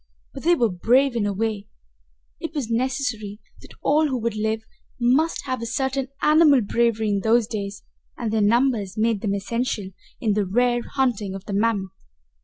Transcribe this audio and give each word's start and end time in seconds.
But 0.33 0.41
they 0.41 0.55
were 0.55 0.71
brave 0.71 1.15
in 1.15 1.27
a 1.27 1.31
way 1.31 1.67
it 2.39 2.55
was 2.55 2.71
necessary 2.71 3.39
that 3.61 3.75
all 3.83 4.07
who 4.07 4.17
would 4.19 4.35
live 4.35 4.63
must 4.99 5.45
have 5.45 5.61
a 5.61 5.67
certain 5.67 6.07
animal 6.23 6.61
bravery 6.61 7.09
in 7.09 7.19
those 7.19 7.45
days 7.45 7.83
and 8.17 8.31
their 8.33 8.41
numbers 8.41 8.97
made 8.97 9.21
them 9.21 9.35
essential 9.35 9.91
in 10.19 10.33
the 10.33 10.43
rare 10.47 10.81
hunting 10.95 11.35
of 11.35 11.45
the 11.45 11.53
mammoth. 11.53 11.91